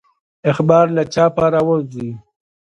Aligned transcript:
اخبار 0.51 0.85
له 0.95 1.03
چاپه 1.13 1.45
راووزي. 1.53 2.07